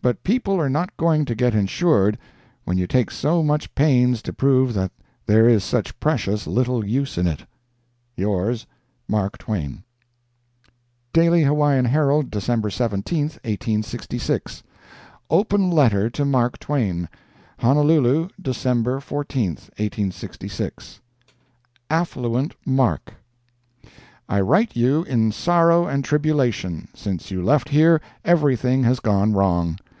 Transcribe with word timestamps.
But 0.00 0.22
people 0.22 0.54
are 0.60 0.70
not 0.70 0.96
going 0.96 1.24
to 1.26 1.34
get 1.34 1.54
insured, 1.56 2.16
when 2.64 2.78
you 2.78 2.86
take 2.86 3.10
so 3.10 3.42
much 3.42 3.74
pains 3.74 4.22
to 4.22 4.32
prove 4.32 4.72
that 4.74 4.92
there 5.26 5.46
is 5.48 5.64
such 5.64 5.98
precious 6.00 6.46
little 6.46 6.86
use 6.86 7.18
in 7.18 7.26
it. 7.26 7.44
Yours, 8.16 8.64
MARK 9.08 9.36
TWAIN. 9.38 9.82
DAILY 11.12 11.42
HAWAIIAN 11.42 11.84
HERALD, 11.86 12.30
December 12.30 12.70
17, 12.70 13.22
1866 13.42 14.62
OPEN 15.30 15.68
LETTER 15.68 16.08
TO 16.08 16.24
MARK 16.24 16.58
TWAIN. 16.60 17.08
HONOLULU, 17.58 18.28
Dec. 18.40 19.02
14, 19.02 19.46
1866 19.50 21.00
AFFLUENT 21.90 22.54
MARK:—I 22.64 24.40
write 24.40 24.76
you 24.76 25.02
in 25.02 25.32
sorrow 25.32 25.86
and 25.88 26.02
tribulation. 26.04 26.86
Since 26.94 27.30
you 27.32 27.42
left 27.42 27.68
here, 27.70 28.00
everything 28.24 28.84
has 28.84 29.00
gone 29.00 29.32
wrong. 29.32 29.76